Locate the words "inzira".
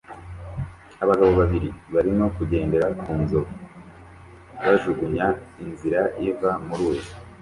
5.63-6.01